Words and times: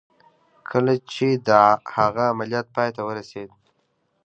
کله 0.69 0.93
چې 1.11 1.27
د 1.47 1.49
هغه 1.97 2.23
عملیات 2.33 2.67
پای 2.75 2.89
ته 2.95 3.01
ورسېد 3.05 3.49